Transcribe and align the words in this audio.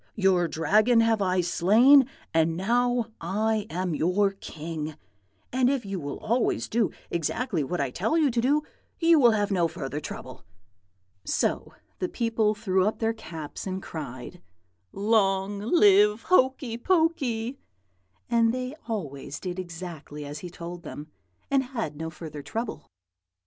Your 0.15 0.47
Dragon 0.47 1.01
have 1.01 1.21
I 1.21 1.41
slain, 1.41 2.07
and 2.33 2.57
now 2.57 3.11
I 3.21 3.67
am 3.69 3.93
your 3.93 4.31
king; 4.31 4.95
and 5.53 5.69
if 5.69 5.85
you 5.85 5.99
will 5.99 6.17
always 6.17 6.67
do 6.67 6.89
exactly 7.11 7.63
what 7.63 7.79
I 7.79 7.91
tell 7.91 8.17
you 8.17 8.31
to 8.31 8.41
do, 8.41 8.63
you 8.97 9.19
will 9.19 9.29
have 9.29 9.51
no 9.51 9.67
further 9.67 9.99
trouble.' 9.99 10.43
"So 11.23 11.75
the 11.99 12.09
people 12.09 12.55
threw 12.55 12.87
up 12.87 12.97
their 12.97 13.13
caps 13.13 13.67
and 13.67 13.79
cried, 13.79 14.41
'Long 14.91 15.59
live 15.59 16.23
Hokey 16.23 16.79
Pokey!' 16.79 17.59
and 18.27 18.51
they 18.51 18.73
always 18.87 19.39
did 19.39 19.59
exactly 19.59 20.25
as 20.25 20.39
he 20.39 20.49
told 20.49 20.81
them, 20.81 21.11
and 21.51 21.61
had 21.61 21.95
no 21.95 22.09
further 22.09 22.41
trouble. 22.41 22.87